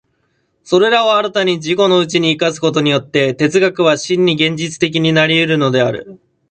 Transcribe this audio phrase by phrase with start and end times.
[0.63, 6.19] それらを新たに自己のうちに生かすことによって、哲学は真に現実的になり得るのである。